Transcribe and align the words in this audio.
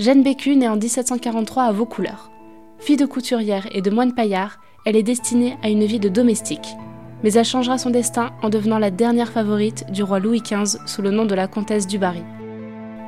Jeanne 0.00 0.22
Bécu 0.22 0.56
naît 0.56 0.66
en 0.66 0.76
1743 0.76 1.64
à 1.64 1.72
Vaucouleurs. 1.72 2.30
Fille 2.78 2.96
de 2.96 3.04
couturière 3.04 3.68
et 3.70 3.82
de 3.82 3.90
moine 3.90 4.14
paillard, 4.14 4.58
elle 4.86 4.96
est 4.96 5.02
destinée 5.02 5.58
à 5.62 5.68
une 5.68 5.84
vie 5.84 6.00
de 6.00 6.08
domestique. 6.08 6.74
Mais 7.22 7.34
elle 7.34 7.44
changera 7.44 7.76
son 7.76 7.90
destin 7.90 8.30
en 8.40 8.48
devenant 8.48 8.78
la 8.78 8.90
dernière 8.90 9.30
favorite 9.30 9.84
du 9.92 10.02
roi 10.02 10.18
Louis 10.18 10.40
XV 10.40 10.78
sous 10.86 11.02
le 11.02 11.10
nom 11.10 11.26
de 11.26 11.34
la 11.34 11.48
comtesse 11.48 11.86
du 11.86 11.98
Barry. 11.98 12.22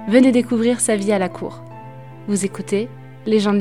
Venez 0.08 0.32
découvrir 0.32 0.80
sa 0.80 0.96
vie 0.96 1.12
à 1.12 1.18
la 1.18 1.30
cour. 1.30 1.62
Vous 2.28 2.44
écoutez 2.44 2.90
Les 3.24 3.40
gens 3.40 3.54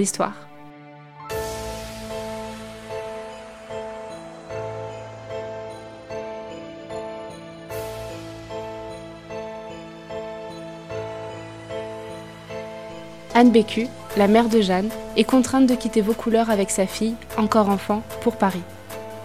Anne 13.41 13.49
Bécu, 13.49 13.87
la 14.17 14.27
mère 14.27 14.49
de 14.49 14.61
Jeanne, 14.61 14.91
est 15.17 15.23
contrainte 15.23 15.66
de 15.66 15.73
quitter 15.73 16.02
Vaucouleurs 16.02 16.52
avec 16.52 16.70
sa 16.70 16.85
fille, 16.85 17.16
encore 17.38 17.70
enfant, 17.70 18.03
pour 18.21 18.35
Paris. 18.35 18.61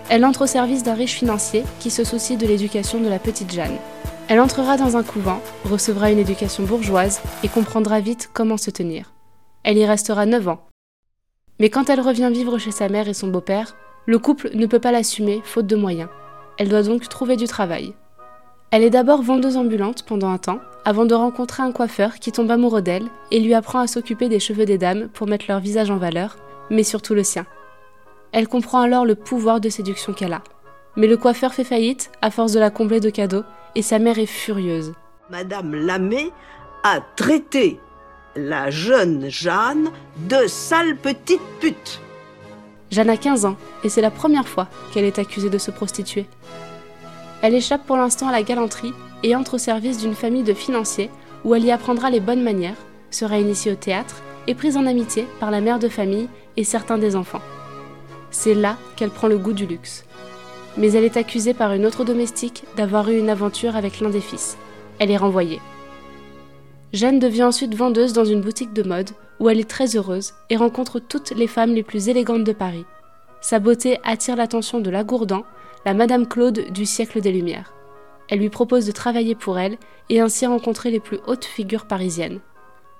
Elle 0.09 0.25
entre 0.25 0.45
au 0.45 0.47
service 0.47 0.83
d'un 0.83 0.95
riche 0.95 1.13
financier 1.13 1.65
qui 1.81 1.91
se 1.91 2.03
soucie 2.03 2.39
de 2.39 2.47
l'éducation 2.47 2.99
de 2.99 3.11
la 3.11 3.19
petite 3.19 3.53
Jeanne. 3.53 3.77
Elle 4.29 4.41
entrera 4.41 4.79
dans 4.79 4.97
un 4.97 5.03
couvent, 5.03 5.43
recevra 5.67 6.11
une 6.11 6.19
éducation 6.19 6.65
bourgeoise 6.65 7.21
et 7.45 7.49
comprendra 7.49 8.01
vite 8.01 8.31
comment 8.33 8.57
se 8.57 8.71
tenir. 8.71 9.13
Elle 9.65 9.77
y 9.77 9.85
restera 9.85 10.25
9 10.25 10.49
ans. 10.49 10.65
Mais 11.61 11.69
quand 11.69 11.91
elle 11.91 12.01
revient 12.01 12.31
vivre 12.33 12.57
chez 12.57 12.71
sa 12.71 12.89
mère 12.89 13.09
et 13.09 13.15
son 13.15 13.29
beau-père, 13.29 13.77
le 14.07 14.19
couple 14.19 14.49
ne 14.55 14.65
peut 14.65 14.81
pas 14.81 14.93
l'assumer 14.93 15.43
faute 15.45 15.67
de 15.67 15.77
moyens. 15.77 16.09
Elle 16.57 16.71
doit 16.71 16.85
donc 16.85 17.07
trouver 17.11 17.37
du 17.37 17.45
travail. 17.45 17.93
Elle 18.71 18.83
est 18.83 18.89
d'abord 18.89 19.21
vendeuse 19.21 19.59
ambulante 19.59 20.05
pendant 20.05 20.31
un 20.31 20.39
temps, 20.39 20.61
avant 20.87 21.05
de 21.05 21.17
rencontrer 21.17 21.65
un 21.65 21.73
coiffeur 21.73 22.15
qui 22.21 22.31
tombe 22.31 22.49
amoureux 22.49 22.81
d'elle 22.81 23.09
et 23.33 23.41
lui 23.41 23.55
apprend 23.55 23.81
à 23.81 23.89
s'occuper 23.89 24.29
des 24.29 24.39
cheveux 24.39 24.65
des 24.65 24.79
dames 24.79 25.09
pour 25.09 25.27
mettre 25.27 25.47
leur 25.49 25.59
visage 25.59 25.91
en 25.91 25.97
valeur, 25.97 26.37
mais 26.71 26.85
surtout 26.85 27.13
le 27.13 27.25
sien. 27.25 27.45
Elle 28.31 28.47
comprend 28.47 28.81
alors 28.81 29.05
le 29.05 29.17
pouvoir 29.17 29.61
de 29.61 29.69
séduction 29.69 30.13
qu'elle 30.13 30.33
a. 30.33 30.43
Mais 30.95 31.09
le 31.09 31.17
coiffeur 31.17 31.53
fait 31.55 31.65
faillite 31.65 32.13
à 32.23 32.31
force 32.31 32.53
de 32.53 32.61
la 32.61 32.71
combler 32.71 33.01
de 33.01 33.11
cadeaux 33.11 33.43
et 33.75 33.83
sa 33.83 33.99
mère 33.99 34.21
est 34.21 34.27
furieuse. 34.27 34.93
Madame 35.29 35.75
Lamé 35.75 36.31
a 36.85 37.01
traité 37.17 37.81
la 38.37 38.71
jeune 38.71 39.29
Jeanne 39.29 39.91
de 40.29 40.47
sale 40.47 40.97
petite 40.97 41.43
pute. 41.61 42.01
Jeanne 42.93 43.11
a 43.11 43.17
15 43.17 43.45
ans 43.45 43.57
et 43.83 43.89
c'est 43.89 44.03
la 44.03 44.13
première 44.13 44.47
fois 44.47 44.69
qu'elle 44.95 45.05
est 45.05 45.19
accusée 45.19 45.51
de 45.51 45.59
se 45.59 45.73
prostituer. 45.73 46.27
Elle 47.43 47.55
échappe 47.55 47.85
pour 47.87 47.97
l'instant 47.97 48.29
à 48.29 48.33
la 48.33 48.45
galanterie 48.45 48.95
et 49.23 49.35
entre 49.35 49.55
au 49.55 49.59
service 49.59 49.99
d'une 49.99 50.15
famille 50.15 50.43
de 50.43 50.55
financiers 50.55 51.11
où 51.45 51.55
elle 51.55 51.65
y 51.65 51.71
apprendra 51.71 52.11
les 52.11 52.21
bonnes 52.21 52.43
manières, 52.43 52.77
sera 53.11 53.39
initiée 53.39 53.73
au 53.73 53.77
théâtre 53.77 54.23
et 54.47 54.55
prise 54.55 54.77
en 54.77 54.87
amitié 54.87 55.27
par 55.41 55.51
la 55.51 55.61
mère 55.61 55.79
de 55.79 55.89
famille 55.89 56.29
et 56.57 56.65
certains 56.65 56.99
des 56.99 57.17
enfants. 57.17 57.43
C'est 58.31 58.55
là 58.55 58.77
qu'elle 58.97 59.11
prend 59.11 59.29
le 59.29 59.39
goût 59.39 59.53
du 59.53 59.67
luxe. 59.67 60.05
Mais 60.77 60.93
elle 60.93 61.05
est 61.05 61.17
accusée 61.17 61.55
par 61.55 61.73
une 61.73 61.87
autre 61.87 62.05
domestique 62.05 62.65
d'avoir 62.77 63.09
eu 63.09 63.19
une 63.19 63.31
aventure 63.31 63.77
avec 63.77 64.01
l'un 64.01 64.11
des 64.11 64.21
fils. 64.21 64.59
Elle 64.99 65.11
est 65.11 65.17
renvoyée. 65.17 65.61
Jeanne 66.93 67.19
devient 67.19 67.45
ensuite 67.45 67.75
vendeuse 67.75 68.13
dans 68.13 68.25
une 68.25 68.41
boutique 68.41 68.73
de 68.73 68.83
mode 68.83 69.11
où 69.41 69.49
elle 69.49 69.61
est 69.61 69.69
très 69.69 69.97
heureuse 69.97 70.33
et 70.51 70.57
rencontre 70.57 70.99
toutes 70.99 71.31
les 71.31 71.47
femmes 71.47 71.75
les 71.75 71.83
plus 71.83 72.09
élégantes 72.09 72.45
de 72.45 72.53
Paris. 72.53 72.87
Sa 73.41 73.59
beauté 73.59 73.99
attire 74.05 74.37
l'attention 74.37 74.81
de 74.81 74.91
Lagourdan, 74.91 75.45
la 75.85 75.95
Madame 75.95 76.27
Claude 76.27 76.73
du 76.73 76.87
siècle 76.87 77.21
des 77.21 77.33
Lumières. 77.33 77.76
Elle 78.29 78.41
lui 78.41 78.49
propose 78.49 78.87
de 78.87 78.93
travailler 78.93 79.35
pour 79.35 79.59
elle 79.59 79.79
et 80.09 80.21
ainsi 80.21 80.47
rencontrer 80.47 80.91
les 80.91 81.01
plus 81.01 81.19
hautes 81.27 81.45
figures 81.45 81.87
parisiennes. 81.87 82.41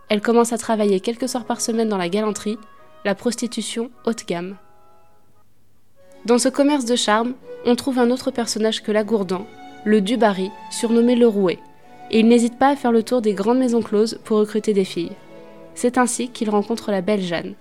Elle 0.09 0.21
commence 0.21 0.53
à 0.53 0.59
travailler 0.59 1.01
quelques 1.01 1.29
soirs 1.29 1.45
par 1.45 1.61
semaine 1.61 1.89
dans 1.89 1.97
la 1.97 2.09
galanterie, 2.09 2.59
la 3.05 3.15
prostitution 3.15 3.91
haute 4.05 4.27
gamme. 4.27 4.57
Dans 6.25 6.39
ce 6.39 6.49
commerce 6.49 6.85
de 6.85 6.97
charme, 6.97 7.35
on 7.65 7.77
trouve 7.77 7.99
un 7.99 8.11
autre 8.11 8.31
personnage 8.31 8.83
que 8.83 8.93
Lagourdan, 8.93 9.47
le 9.85 10.01
Dubarry, 10.01 10.51
surnommé 10.71 11.15
le 11.15 11.27
Rouet, 11.27 11.59
et 12.11 12.21
il 12.21 12.29
n'hésite 12.29 12.59
pas 12.59 12.69
à 12.69 12.77
faire 12.77 12.93
le 12.93 13.03
tour 13.03 13.23
des 13.23 13.35
grandes 13.35 13.59
maisons 13.59 13.83
closes 13.83 14.19
pour 14.25 14.39
recruter 14.39 14.73
des 14.73 14.85
filles. 14.85 15.13
C'est 15.75 15.99
ainsi 15.99 16.29
qu'il 16.29 16.51
rencontre 16.51 16.91
la 16.91 17.01
belle 17.01 17.23
Jeanne. 17.23 17.55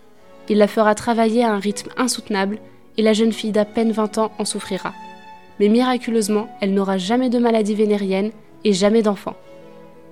Il 0.50 0.58
la 0.58 0.68
fera 0.68 0.94
travailler 0.96 1.44
à 1.44 1.52
un 1.52 1.60
rythme 1.60 1.90
insoutenable 1.98 2.60
et 2.98 3.02
la 3.02 3.14
jeune 3.14 3.34
fille 3.34 3.52
d'à 3.52 3.66
peine 3.66 3.92
20 3.92 4.20
ans 4.20 4.32
en 4.38 4.46
souffrira 4.46 4.94
mais 5.60 5.70
miraculeusement, 5.70 6.50
elle 6.62 6.74
n'aura 6.74 6.98
jamais 6.98 7.30
de 7.30 7.40
maladie 7.40 7.76
vénérienne 7.76 8.32
et 8.64 8.74
jamais 8.74 9.02
d'enfant. 9.02 9.36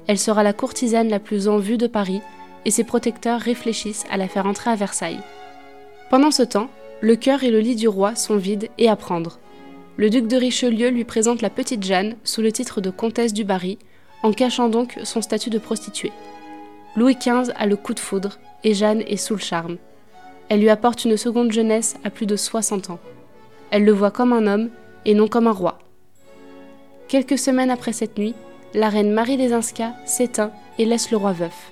Elle 0.07 0.19
sera 0.19 0.43
la 0.43 0.53
courtisane 0.53 1.09
la 1.09 1.19
plus 1.19 1.47
en 1.47 1.57
vue 1.57 1.77
de 1.77 1.87
Paris 1.87 2.21
et 2.65 2.71
ses 2.71 2.83
protecteurs 2.83 3.39
réfléchissent 3.39 4.05
à 4.09 4.17
la 4.17 4.27
faire 4.27 4.45
entrer 4.45 4.69
à 4.69 4.75
Versailles. 4.75 5.19
Pendant 6.09 6.31
ce 6.31 6.43
temps, 6.43 6.69
le 7.01 7.15
cœur 7.15 7.43
et 7.43 7.51
le 7.51 7.59
lit 7.59 7.75
du 7.75 7.87
roi 7.87 8.15
sont 8.15 8.37
vides 8.37 8.69
et 8.77 8.89
à 8.89 8.95
prendre. 8.95 9.39
Le 9.97 10.09
duc 10.09 10.27
de 10.27 10.37
Richelieu 10.37 10.89
lui 10.89 11.03
présente 11.03 11.41
la 11.41 11.49
petite 11.49 11.83
Jeanne 11.83 12.15
sous 12.23 12.41
le 12.41 12.51
titre 12.51 12.81
de 12.81 12.89
comtesse 12.89 13.33
du 13.33 13.43
Barry, 13.43 13.77
en 14.23 14.31
cachant 14.31 14.69
donc 14.69 14.97
son 15.03 15.21
statut 15.21 15.49
de 15.49 15.59
prostituée. 15.59 16.11
Louis 16.95 17.15
XV 17.15 17.51
a 17.55 17.65
le 17.65 17.75
coup 17.75 17.93
de 17.93 17.99
foudre 17.99 18.39
et 18.63 18.73
Jeanne 18.73 19.03
est 19.07 19.17
sous 19.17 19.33
le 19.33 19.41
charme. 19.41 19.77
Elle 20.49 20.61
lui 20.61 20.69
apporte 20.69 21.05
une 21.05 21.17
seconde 21.17 21.51
jeunesse 21.51 21.95
à 22.03 22.09
plus 22.09 22.25
de 22.25 22.35
60 22.35 22.89
ans. 22.89 22.99
Elle 23.71 23.85
le 23.85 23.91
voit 23.91 24.11
comme 24.11 24.33
un 24.33 24.47
homme 24.47 24.69
et 25.06 25.14
non 25.14 25.28
comme 25.28 25.47
un 25.47 25.52
roi. 25.52 25.80
Quelques 27.08 27.38
semaines 27.38 27.72
après 27.72 27.94
cette 27.94 28.18
nuit, 28.18 28.36
la 28.74 28.90
reine 28.90 29.12
Marie 29.12 29.38
Lesinska 29.38 29.94
s'éteint 30.06 30.52
et 30.80 30.86
laisse 30.86 31.12
le 31.12 31.18
roi 31.18 31.34
veuf. 31.34 31.72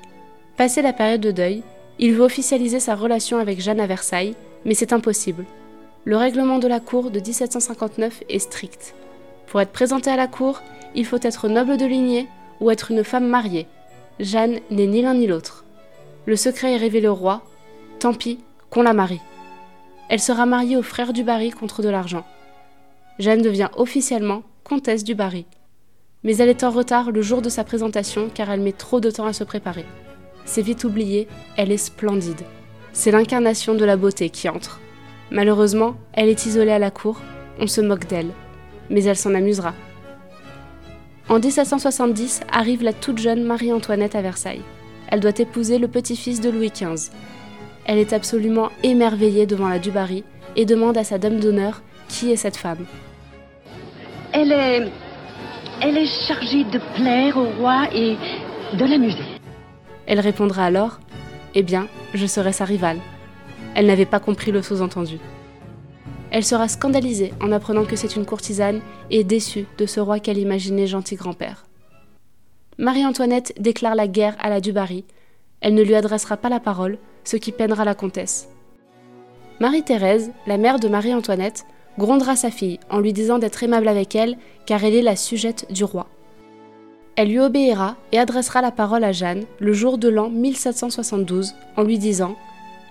Passé 0.57 0.81
la 0.81 0.93
période 0.93 1.21
de 1.21 1.31
deuil, 1.31 1.63
il 1.99 2.13
veut 2.13 2.23
officialiser 2.23 2.79
sa 2.79 2.95
relation 2.95 3.37
avec 3.37 3.59
Jeanne 3.59 3.79
à 3.79 3.87
Versailles, 3.87 4.35
mais 4.65 4.73
c'est 4.73 4.93
impossible. 4.93 5.45
Le 6.05 6.17
règlement 6.17 6.59
de 6.59 6.67
la 6.67 6.79
cour 6.79 7.11
de 7.11 7.19
1759 7.19 8.23
est 8.29 8.39
strict. 8.39 8.95
Pour 9.47 9.61
être 9.61 9.71
présenté 9.71 10.09
à 10.09 10.15
la 10.15 10.27
cour, 10.27 10.61
il 10.95 11.05
faut 11.05 11.19
être 11.21 11.47
noble 11.47 11.77
de 11.77 11.85
lignée 11.85 12.27
ou 12.59 12.71
être 12.71 12.91
une 12.91 13.03
femme 13.03 13.27
mariée. 13.27 13.67
Jeanne 14.19 14.59
n'est 14.69 14.87
ni 14.87 15.01
l'un 15.01 15.13
ni 15.13 15.27
l'autre. 15.27 15.65
Le 16.25 16.35
secret 16.35 16.73
est 16.73 16.77
révélé 16.77 17.07
au 17.07 17.15
roi. 17.15 17.41
Tant 17.99 18.13
pis, 18.13 18.39
qu'on 18.69 18.83
la 18.83 18.93
marie. 18.93 19.21
Elle 20.09 20.19
sera 20.19 20.45
mariée 20.45 20.77
au 20.77 20.83
frère 20.83 21.13
du 21.13 21.23
Barry 21.23 21.51
contre 21.51 21.81
de 21.81 21.89
l'argent. 21.89 22.25
Jeanne 23.19 23.41
devient 23.41 23.69
officiellement 23.75 24.43
comtesse 24.63 25.03
du 25.03 25.15
Barry. 25.15 25.45
Mais 26.23 26.37
elle 26.37 26.49
est 26.49 26.63
en 26.63 26.69
retard 26.69 27.11
le 27.11 27.21
jour 27.21 27.41
de 27.41 27.49
sa 27.49 27.63
présentation 27.63 28.29
car 28.33 28.49
elle 28.51 28.61
met 28.61 28.71
trop 28.71 28.99
de 28.99 29.11
temps 29.11 29.25
à 29.25 29.33
se 29.33 29.43
préparer. 29.43 29.85
C'est 30.45 30.61
vite 30.61 30.83
oublié, 30.83 31.27
elle 31.57 31.71
est 31.71 31.77
splendide. 31.77 32.41
C'est 32.93 33.11
l'incarnation 33.11 33.73
de 33.73 33.85
la 33.85 33.97
beauté 33.97 34.29
qui 34.29 34.49
entre. 34.49 34.79
Malheureusement, 35.31 35.95
elle 36.13 36.29
est 36.29 36.45
isolée 36.45 36.71
à 36.71 36.79
la 36.79 36.91
cour, 36.91 37.21
on 37.59 37.67
se 37.67 37.81
moque 37.81 38.07
d'elle. 38.07 38.31
Mais 38.89 39.03
elle 39.03 39.17
s'en 39.17 39.33
amusera. 39.33 39.73
En 41.29 41.39
1770 41.39 42.41
arrive 42.51 42.83
la 42.83 42.93
toute 42.93 43.17
jeune 43.17 43.43
Marie-Antoinette 43.43 44.15
à 44.15 44.21
Versailles. 44.21 44.63
Elle 45.07 45.21
doit 45.21 45.39
épouser 45.39 45.77
le 45.77 45.87
petit-fils 45.87 46.41
de 46.41 46.49
Louis 46.49 46.71
XV. 46.71 47.11
Elle 47.85 47.99
est 47.99 48.13
absolument 48.13 48.69
émerveillée 48.83 49.45
devant 49.45 49.69
la 49.69 49.79
Dubarry 49.79 50.23
et 50.55 50.65
demande 50.65 50.97
à 50.97 51.03
sa 51.03 51.17
dame 51.17 51.39
d'honneur 51.39 51.81
qui 52.11 52.31
est 52.31 52.35
cette 52.35 52.57
femme. 52.57 52.85
Elle 54.33 54.51
est. 54.51 54.91
Elle 55.83 55.97
est 55.97 56.27
chargée 56.27 56.63
de 56.65 56.79
plaire 56.95 57.37
au 57.37 57.45
roi 57.59 57.87
et 57.91 58.15
de 58.77 58.85
l'amuser. 58.85 59.23
Elle 60.05 60.19
répondra 60.19 60.65
alors 60.65 60.99
Eh 61.55 61.63
bien, 61.63 61.87
je 62.13 62.27
serai 62.27 62.51
sa 62.51 62.65
rivale. 62.65 62.99
Elle 63.73 63.87
n'avait 63.87 64.05
pas 64.05 64.19
compris 64.19 64.51
le 64.51 64.61
sous-entendu. 64.61 65.17
Elle 66.29 66.45
sera 66.45 66.67
scandalisée 66.67 67.33
en 67.41 67.51
apprenant 67.51 67.83
que 67.85 67.95
c'est 67.95 68.15
une 68.15 68.25
courtisane 68.25 68.81
et 69.09 69.23
déçue 69.23 69.65
de 69.79 69.85
ce 69.87 69.99
roi 69.99 70.19
qu'elle 70.19 70.37
imaginait 70.37 70.87
gentil 70.87 71.15
grand-père. 71.15 71.65
Marie-Antoinette 72.77 73.53
déclare 73.59 73.95
la 73.95 74.07
guerre 74.07 74.35
à 74.39 74.49
la 74.49 74.61
Dubarry. 74.61 75.03
Elle 75.61 75.73
ne 75.73 75.83
lui 75.83 75.95
adressera 75.95 76.37
pas 76.37 76.49
la 76.49 76.59
parole, 76.59 76.99
ce 77.23 77.37
qui 77.37 77.51
peinera 77.51 77.85
la 77.85 77.95
comtesse. 77.95 78.49
Marie-Thérèse, 79.59 80.31
la 80.47 80.57
mère 80.57 80.79
de 80.79 80.87
Marie-Antoinette, 80.87 81.65
grondera 81.97 82.35
sa 82.35 82.51
fille 82.51 82.79
en 82.89 82.99
lui 82.99 83.13
disant 83.13 83.39
d'être 83.39 83.63
aimable 83.63 83.87
avec 83.87 84.15
elle, 84.15 84.37
car 84.65 84.83
elle 84.83 84.95
est 84.95 85.01
la 85.01 85.15
sujette 85.15 85.71
du 85.71 85.83
roi. 85.83 86.07
Elle 87.15 87.29
lui 87.29 87.39
obéira 87.39 87.97
et 88.11 88.19
adressera 88.19 88.61
la 88.61 88.71
parole 88.71 89.03
à 89.03 89.11
Jeanne 89.11 89.43
le 89.59 89.73
jour 89.73 89.97
de 89.97 90.07
l'an 90.07 90.29
1772 90.29 91.53
en 91.75 91.83
lui 91.83 91.97
disant 91.97 92.35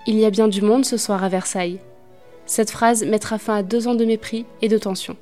Il 0.07 0.17
y 0.17 0.25
a 0.25 0.29
bien 0.29 0.47
du 0.47 0.61
monde 0.61 0.85
ce 0.85 0.97
soir 0.97 1.23
à 1.23 1.29
Versailles. 1.29 1.79
Cette 2.45 2.71
phrase 2.71 3.03
mettra 3.03 3.37
fin 3.37 3.55
à 3.55 3.63
deux 3.63 3.87
ans 3.87 3.95
de 3.95 4.05
mépris 4.05 4.45
et 4.61 4.67
de 4.67 4.77
tension. 4.77 5.17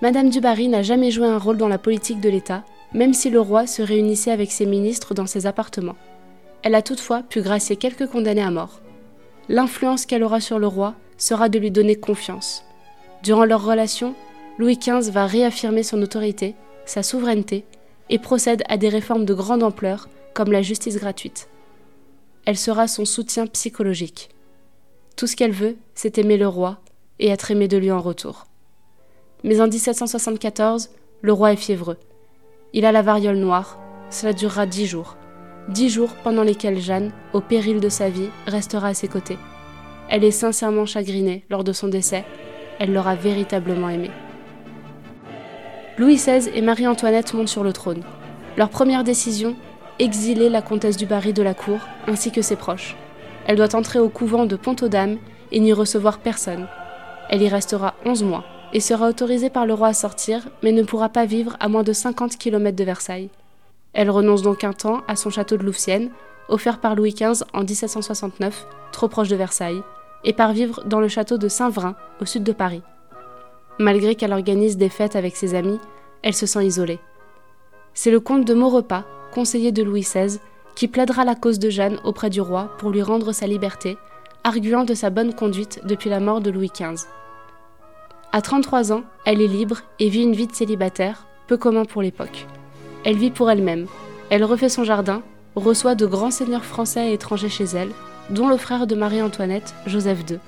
Madame 0.00 0.30
du 0.30 0.40
Barry 0.40 0.68
n'a 0.68 0.82
jamais 0.82 1.10
joué 1.10 1.26
un 1.26 1.38
rôle 1.38 1.56
dans 1.56 1.68
la 1.68 1.78
politique 1.78 2.20
de 2.20 2.28
l'État, 2.28 2.64
même 2.94 3.12
si 3.12 3.30
le 3.30 3.40
roi 3.40 3.66
se 3.66 3.82
réunissait 3.82 4.30
avec 4.30 4.52
ses 4.52 4.66
ministres 4.66 5.12
dans 5.12 5.26
ses 5.26 5.46
appartements. 5.46 5.96
Elle 6.62 6.74
a 6.74 6.82
toutefois 6.82 7.22
pu 7.22 7.42
gracier 7.42 7.76
quelques 7.76 8.06
condamnés 8.06 8.42
à 8.42 8.50
mort. 8.50 8.80
L'influence 9.48 10.06
qu'elle 10.06 10.22
aura 10.22 10.40
sur 10.40 10.58
le 10.58 10.66
roi 10.66 10.94
sera 11.18 11.48
de 11.48 11.58
lui 11.58 11.70
donner 11.70 11.96
confiance. 11.96 12.64
Durant 13.22 13.44
leur 13.44 13.64
relation, 13.64 14.14
Louis 14.58 14.78
XV 14.78 15.10
va 15.10 15.26
réaffirmer 15.26 15.82
son 15.82 16.00
autorité, 16.02 16.54
sa 16.86 17.02
souveraineté, 17.02 17.64
et 18.10 18.18
procède 18.18 18.62
à 18.68 18.78
des 18.78 18.88
réformes 18.88 19.24
de 19.24 19.34
grande 19.34 19.62
ampleur, 19.62 20.08
comme 20.34 20.52
la 20.52 20.62
justice 20.62 20.96
gratuite. 20.96 21.48
elle 22.46 22.56
sera 22.56 22.88
son 22.88 23.04
soutien 23.04 23.46
psychologique. 23.46 24.30
Tout 25.16 25.26
ce 25.26 25.36
qu'elle 25.36 25.52
veut, 25.52 25.76
c'est 25.94 26.16
aimer 26.16 26.38
le 26.38 26.48
roi 26.48 26.78
et 27.18 27.28
être 27.28 27.50
aimée 27.50 27.68
de 27.68 27.76
lui 27.76 27.90
en 27.90 28.00
retour. 28.00 28.46
Mais 29.44 29.60
en 29.60 29.68
1774, 29.68 30.88
le 31.20 31.32
roi 31.32 31.52
est 31.52 31.56
fiévreux. 31.56 31.98
Il 32.72 32.86
a 32.86 32.92
la 32.92 33.02
variole 33.02 33.36
noire, 33.36 33.78
cela 34.10 34.32
durera 34.32 34.64
dix 34.64 34.86
jours. 34.86 35.16
Dix 35.68 35.90
jours 35.90 36.14
pendant 36.24 36.42
lesquels 36.42 36.80
Jeanne, 36.80 37.12
au 37.34 37.42
péril 37.42 37.80
de 37.80 37.88
sa 37.90 38.08
vie, 38.08 38.30
restera 38.46 38.88
à 38.88 38.94
ses 38.94 39.08
côtés. 39.08 39.36
Elle 40.10 40.24
est 40.24 40.30
sincèrement 40.30 40.86
chagrinée 40.86 41.44
lors 41.50 41.64
de 41.64 41.72
son 41.72 41.88
décès, 41.88 42.24
elle 42.78 42.92
l'aura 42.92 43.14
véritablement 43.14 43.90
aimé. 43.90 44.10
Louis 45.98 46.16
XVI 46.16 46.48
et 46.54 46.62
Marie-Antoinette 46.62 47.34
montent 47.34 47.48
sur 47.48 47.64
le 47.64 47.72
trône. 47.72 48.02
Leur 48.56 48.70
première 48.70 49.04
décision, 49.04 49.56
exiler 49.98 50.48
la 50.48 50.62
comtesse 50.62 50.96
du 50.96 51.06
Barry 51.06 51.32
de 51.32 51.42
la 51.42 51.54
cour, 51.54 51.80
ainsi 52.06 52.30
que 52.30 52.42
ses 52.42 52.56
proches. 52.56 52.96
Elle 53.46 53.56
doit 53.56 53.74
entrer 53.74 53.98
au 53.98 54.08
couvent 54.08 54.46
de 54.46 54.56
Pont-aux-Dames 54.56 55.18
et 55.52 55.60
n'y 55.60 55.72
recevoir 55.72 56.18
personne. 56.18 56.68
Elle 57.28 57.42
y 57.42 57.48
restera 57.48 57.94
11 58.04 58.22
mois 58.22 58.44
et 58.72 58.80
sera 58.80 59.08
autorisée 59.08 59.50
par 59.50 59.66
le 59.66 59.74
roi 59.74 59.88
à 59.88 59.94
sortir, 59.94 60.48
mais 60.62 60.72
ne 60.72 60.82
pourra 60.82 61.08
pas 61.08 61.24
vivre 61.24 61.56
à 61.58 61.68
moins 61.68 61.82
de 61.82 61.92
50 61.92 62.36
km 62.38 62.76
de 62.76 62.84
Versailles. 62.84 63.30
Elle 63.92 64.10
renonce 64.10 64.42
donc 64.42 64.64
un 64.64 64.72
temps 64.72 65.02
à 65.08 65.16
son 65.16 65.30
château 65.30 65.56
de 65.56 65.64
Louvciennes, 65.64 66.10
offert 66.48 66.78
par 66.78 66.94
Louis 66.94 67.12
XV 67.12 67.44
en 67.52 67.64
1769, 67.64 68.66
trop 68.92 69.08
proche 69.08 69.28
de 69.28 69.36
Versailles, 69.36 69.82
et 70.24 70.32
part 70.32 70.52
vivre 70.52 70.82
dans 70.84 71.00
le 71.00 71.08
château 71.08 71.38
de 71.38 71.48
Saint-Vrain, 71.48 71.94
au 72.20 72.24
sud 72.24 72.44
de 72.44 72.52
Paris. 72.52 72.82
Malgré 73.78 74.14
qu'elle 74.14 74.32
organise 74.32 74.76
des 74.76 74.88
fêtes 74.88 75.16
avec 75.16 75.36
ses 75.36 75.54
amis, 75.54 75.78
elle 76.22 76.34
se 76.34 76.46
sent 76.46 76.66
isolée. 76.66 76.98
C'est 77.94 78.10
le 78.10 78.20
comte 78.20 78.44
de 78.44 78.54
Maurepas, 78.54 79.04
conseiller 79.32 79.72
de 79.72 79.82
Louis 79.82 80.02
XVI, 80.02 80.38
qui 80.74 80.88
plaidera 80.88 81.24
la 81.24 81.34
cause 81.34 81.58
de 81.58 81.70
Jeanne 81.70 81.98
auprès 82.04 82.30
du 82.30 82.40
roi 82.40 82.70
pour 82.78 82.90
lui 82.90 83.02
rendre 83.02 83.32
sa 83.32 83.46
liberté, 83.46 83.96
arguant 84.44 84.84
de 84.84 84.94
sa 84.94 85.10
bonne 85.10 85.34
conduite 85.34 85.80
depuis 85.84 86.10
la 86.10 86.20
mort 86.20 86.40
de 86.40 86.50
Louis 86.50 86.70
XV. 86.72 87.06
À 88.32 88.42
33 88.42 88.92
ans, 88.92 89.02
elle 89.24 89.40
est 89.40 89.48
libre 89.48 89.78
et 89.98 90.08
vit 90.08 90.22
une 90.22 90.34
vie 90.34 90.46
de 90.46 90.54
célibataire, 90.54 91.26
peu 91.46 91.56
commun 91.56 91.84
pour 91.84 92.02
l'époque. 92.02 92.46
Elle 93.04 93.16
vit 93.16 93.30
pour 93.30 93.50
elle-même. 93.50 93.86
Elle 94.30 94.44
refait 94.44 94.68
son 94.68 94.84
jardin, 94.84 95.22
reçoit 95.56 95.94
de 95.94 96.06
grands 96.06 96.30
seigneurs 96.30 96.64
français 96.64 97.10
et 97.10 97.14
étrangers 97.14 97.48
chez 97.48 97.64
elle, 97.64 97.90
dont 98.30 98.48
le 98.48 98.56
frère 98.56 98.86
de 98.86 98.94
Marie-Antoinette, 98.94 99.74
Joseph 99.86 100.20
II. 100.30 100.38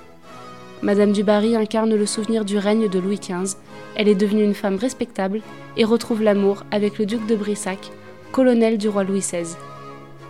Madame 0.82 1.12
du 1.12 1.23
Barry 1.23 1.56
incarne 1.56 1.94
le 1.94 2.06
souvenir 2.06 2.44
du 2.44 2.56
règne 2.56 2.88
de 2.88 2.99
Louis 2.99 3.19
XV. 3.19 3.56
Elle 3.97 4.09
est 4.09 4.15
devenue 4.15 4.44
une 4.44 4.55
femme 4.55 4.77
respectable 4.77 5.41
et 5.77 5.85
retrouve 5.85 6.23
l'amour 6.23 6.65
avec 6.71 6.99
le 6.99 7.06
duc 7.06 7.27
de 7.27 7.37
Brissac, 7.37 7.91
colonel 8.32 8.79
du 8.79 8.88
roi 8.88 9.05
Louis 9.05 9.21
XVI. 9.21 9.56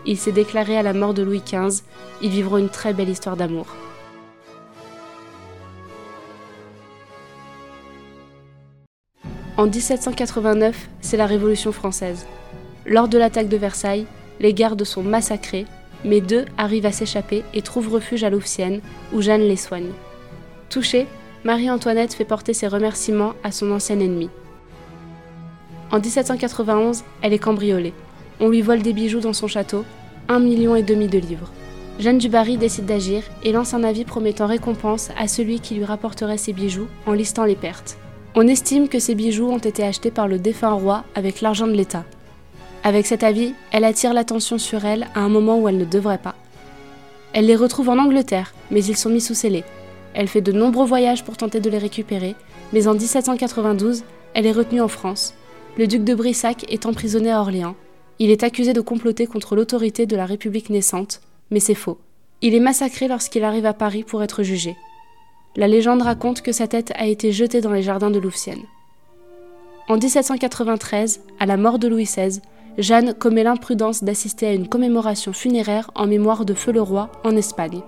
Il 0.07 0.17
s'est 0.17 0.33
déclaré 0.33 0.77
à 0.77 0.83
la 0.83 0.93
mort 0.93 1.15
de 1.15 1.23
Louis 1.23 1.43
XV. 1.45 1.83
Ils 2.23 2.31
vivront 2.31 2.59
une 2.59 2.69
très 2.69 2.93
belle 2.93 3.09
histoire 3.09 3.37
d'amour. 3.37 3.67
En 9.57 9.67
1789, 9.67 10.89
c'est 11.01 11.19
la 11.19 11.27
Révolution 11.27 11.71
française. 11.71 12.27
Lors 12.87 13.09
de 13.09 13.19
l'attaque 13.19 13.49
de 13.49 13.59
Versailles, 13.59 14.07
les 14.41 14.55
gardes 14.55 14.85
sont 14.85 15.03
massacrés, 15.03 15.67
mais 16.05 16.21
deux 16.21 16.45
arrivent 16.57 16.87
à 16.87 16.93
s'échapper 16.93 17.45
et 17.55 17.63
trouvent 17.63 17.93
refuge 17.93 18.25
à 18.25 18.31
Louvciennes, 18.31 18.81
où 19.13 19.21
Jeanne 19.21 19.43
les 19.43 19.57
soigne. 19.57 19.91
Touchée, 20.69 21.07
Marie-Antoinette 21.45 22.15
fait 22.15 22.25
porter 22.25 22.53
ses 22.53 22.69
remerciements 22.69 23.35
à 23.43 23.51
son 23.51 23.71
ancien 23.73 23.99
ennemi. 23.99 24.29
En 25.91 25.99
1791, 25.99 27.03
elle 27.23 27.33
est 27.33 27.39
cambriolée. 27.39 27.95
On 28.39 28.49
lui 28.49 28.63
vole 28.63 28.83
des 28.83 28.93
bijoux 28.93 29.21
dans 29.21 29.33
son 29.33 29.49
château, 29.49 29.85
un 30.29 30.39
million 30.39 30.77
et 30.77 30.83
demi 30.83 31.09
de 31.09 31.19
livres. 31.19 31.51
Jeanne 31.99 32.19
du 32.19 32.29
Barry 32.29 32.57
décide 32.57 32.87
d'agir 32.87 33.23
et 33.43 33.53
lance 33.53 33.75
un 33.75 33.85
avis 33.85 34.05
promettant 34.05 34.47
récompense 34.47 35.11
à 35.19 35.29
celui 35.29 35.61
qui 35.61 35.75
lui 35.75 35.85
rapporterait 35.85 36.39
ses 36.39 36.53
bijoux 36.53 36.87
en 37.07 37.13
listant 37.13 37.45
les 37.45 37.57
pertes. 37.57 37.99
On 38.35 38.47
estime 38.47 38.89
que 38.89 39.01
ces 39.01 39.15
bijoux 39.15 39.51
ont 39.51 39.59
été 39.59 39.83
achetés 39.83 40.11
par 40.11 40.29
le 40.29 40.39
défunt 40.39 40.73
roi 40.73 41.05
avec 41.15 41.41
l'argent 41.41 41.67
de 41.67 41.73
l'État. 41.73 42.05
Avec 42.83 43.07
cet 43.07 43.23
avis, 43.23 43.55
elle 43.73 43.85
attire 43.85 44.15
l'attention 44.15 44.57
sur 44.57 44.85
elle 44.85 45.09
à 45.15 45.21
un 45.21 45.29
moment 45.29 45.59
où 45.59 45.69
elle 45.69 45.77
ne 45.77 45.85
devrait 45.85 46.19
pas. 46.19 46.35
Elle 47.33 47.47
les 47.47 47.57
retrouve 47.57 47.91
en 47.91 47.99
Angleterre, 47.99 48.55
mais 48.71 48.85
ils 48.85 48.97
sont 48.97 49.11
mis 49.11 49.21
sous 49.21 49.35
scellés. 49.35 49.65
Elle 50.15 50.29
fait 50.29 50.41
de 50.41 50.53
nombreux 50.53 50.87
voyages 50.87 51.23
pour 51.23 51.37
tenter 51.37 51.61
de 51.61 51.71
les 51.71 51.79
récupérer, 51.79 52.35
mais 52.73 52.89
en 52.89 52.95
1792, 52.95 54.03
elle 54.35 54.47
est 54.47 54.53
retenue 54.53 54.81
en 54.81 54.89
France. 54.89 55.35
Le 55.77 55.87
duc 55.87 56.05
de 56.05 56.15
Brissac 56.15 56.65
est 56.73 56.87
emprisonné 56.87 57.31
à 57.31 57.41
Orléans. 57.41 57.77
Il 58.19 58.31
est 58.31 58.43
accusé 58.43 58.73
de 58.73 58.81
comploter 58.81 59.27
contre 59.27 59.55
l'autorité 59.55 60.07
de 60.07 60.17
la 60.17 60.27
République 60.27 60.71
naissante, 60.71 61.21
mais 61.51 61.61
c'est 61.61 61.75
faux. 61.75 61.99
Il 62.43 62.55
est 62.55 62.61
massacré 62.61 63.07
lorsqu'il 63.07 63.45
arrive 63.45 63.67
à 63.67 63.75
Paris 63.75 64.03
pour 64.03 64.23
être 64.23 64.43
jugé. 64.43 64.77
La 65.57 65.69
légende 65.69 66.03
raconte 66.03 66.43
que 66.43 66.53
sa 66.53 66.69
tête 66.69 66.93
a 66.97 67.07
été 67.07 67.33
jetée 67.33 67.61
dans 67.61 67.73
les 67.73 67.83
jardins 67.83 68.11
de 68.11 68.19
Louvciennes. 68.19 68.65
En 69.89 69.97
1793, 69.97 71.21
à 71.39 71.47
la 71.47 71.57
mort 71.57 71.79
de 71.79 71.89
Louis 71.89 72.05
XVI, 72.05 72.41
Jeanne 72.79 73.15
commet 73.15 73.43
l'imprudence 73.43 74.05
d'assister 74.05 74.47
à 74.47 74.53
une 74.53 74.69
commémoration 74.69 75.33
funéraire 75.33 75.91
en 75.95 76.07
mémoire 76.07 76.45
de 76.45 76.55
Feu 76.55 76.73
le 76.73 76.83
Roi 76.83 77.11
en 77.25 77.37
Espagne. 77.37 77.83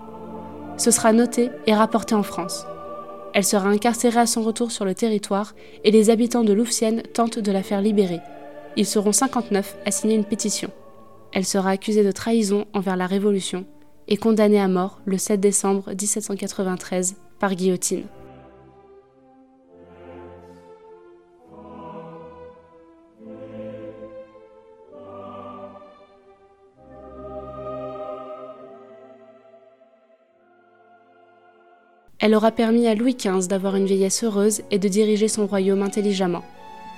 Ce 0.76 0.90
sera 0.90 1.12
noté 1.12 1.50
et 1.66 1.74
rapporté 1.74 2.14
en 2.14 2.22
France. 2.22 2.66
Elle 3.34 3.44
sera 3.44 3.68
incarcérée 3.68 4.20
à 4.20 4.26
son 4.26 4.42
retour 4.42 4.70
sur 4.70 4.84
le 4.84 4.94
territoire 4.94 5.54
et 5.84 5.90
les 5.90 6.10
habitants 6.10 6.44
de 6.44 6.52
Louvciennes 6.52 7.02
tentent 7.14 7.38
de 7.38 7.52
la 7.52 7.62
faire 7.62 7.80
libérer. 7.80 8.20
Ils 8.76 8.86
seront 8.86 9.12
59 9.12 9.76
à 9.86 9.90
signer 9.90 10.16
une 10.16 10.24
pétition. 10.24 10.70
Elle 11.32 11.46
sera 11.46 11.70
accusée 11.70 12.04
de 12.04 12.12
trahison 12.12 12.66
envers 12.74 12.96
la 12.96 13.06
Révolution 13.06 13.64
et 14.08 14.16
condamnée 14.16 14.60
à 14.60 14.68
mort 14.68 15.00
le 15.06 15.16
7 15.16 15.40
décembre 15.40 15.90
1793 15.90 17.16
par 17.38 17.54
guillotine. 17.54 18.04
Elle 32.22 32.34
aura 32.34 32.50
permis 32.50 32.86
à 32.86 32.94
Louis 32.94 33.14
XV 33.14 33.48
d'avoir 33.48 33.76
une 33.76 33.84
vieillesse 33.84 34.24
heureuse 34.24 34.62
et 34.70 34.78
de 34.78 34.88
diriger 34.88 35.28
son 35.28 35.46
royaume 35.46 35.82
intelligemment. 35.82 36.44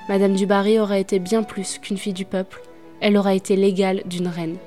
Madame 0.09 0.35
du 0.35 0.47
Barry 0.47 0.79
aurait 0.79 1.01
été 1.01 1.19
bien 1.19 1.43
plus 1.43 1.79
qu'une 1.79 1.99
fille 1.99 2.13
du 2.13 2.25
peuple, 2.25 2.63
elle 3.01 3.17
aura 3.17 3.35
été 3.35 3.57
l'égale 3.57 4.05
d'une 4.07 4.29
reine. 4.29 4.59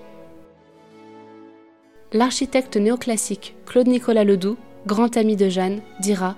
L'architecte 2.11 2.75
néoclassique 2.75 3.55
Claude-Nicolas 3.65 4.25
Ledoux 4.25 4.57
grand 4.87 5.15
ami 5.17 5.35
de 5.35 5.49
Jeanne, 5.49 5.81
dira 5.99 6.35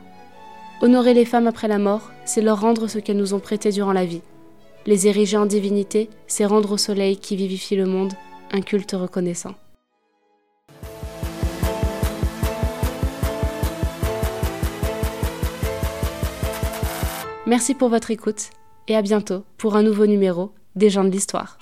Honorer 0.82 1.14
les 1.14 1.26
femmes 1.26 1.48
après 1.48 1.70
la 1.70 1.78
mort, 1.78 2.12
c'est 2.26 2.42
leur 2.42 2.60
rendre 2.60 2.88
ce 2.88 3.00
qu'elles 3.00 3.18
nous 3.18 3.34
ont 3.34 3.40
prêté 3.40 3.72
durant 3.72 3.94
la 3.94 4.06
vie. 4.06 4.22
Les 4.86 5.08
ériger 5.08 5.38
en 5.38 5.46
divinité, 5.46 6.10
c'est 6.28 6.46
rendre 6.46 6.72
au 6.72 6.78
soleil 6.78 7.18
qui 7.18 7.36
vivifie 7.36 7.76
le 7.76 7.86
monde 7.86 8.14
un 8.52 8.62
culte 8.62 8.94
reconnaissant. 8.94 9.54
Merci 17.50 17.74
pour 17.74 17.90
votre 17.90 18.12
écoute 18.12 18.52
et 18.88 18.96
à 18.96 19.02
bientôt 19.02 19.44
pour 19.58 19.76
un 19.76 19.82
nouveau 19.82 20.06
numéro 20.06 20.52
des 20.76 20.92
gens 20.92 21.04
de 21.04 21.10
l'histoire. 21.10 21.58